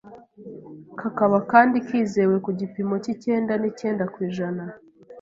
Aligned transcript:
kakaba 0.99 1.37
kandi 1.51 1.75
kizewe 1.87 2.35
ku 2.45 2.49
gipimo 2.59 2.95
cy’icyenda 3.03 3.53
n’icyenda 3.57 4.03
kw’ijana 4.13 4.63